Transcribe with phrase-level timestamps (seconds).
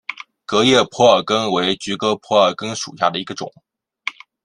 [0.47, 3.53] 革叶蒲儿根为菊科蒲儿根属下的一个种。